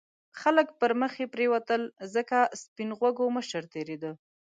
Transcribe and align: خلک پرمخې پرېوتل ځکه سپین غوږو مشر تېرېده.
خلک 0.41 0.67
پرمخې 0.79 1.25
پرېوتل 1.33 1.81
ځکه 2.15 2.37
سپین 2.61 2.89
غوږو 2.99 3.25
مشر 3.37 3.63
تېرېده. 3.73 4.11